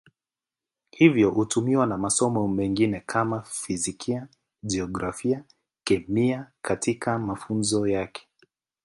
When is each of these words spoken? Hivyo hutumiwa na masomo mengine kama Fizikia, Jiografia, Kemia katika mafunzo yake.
Hivyo 0.91 1.29
hutumiwa 1.29 1.85
na 1.87 1.97
masomo 1.97 2.47
mengine 2.47 2.99
kama 2.99 3.41
Fizikia, 3.41 4.27
Jiografia, 4.63 5.43
Kemia 5.83 6.51
katika 6.61 7.19
mafunzo 7.19 7.87
yake. 7.87 8.27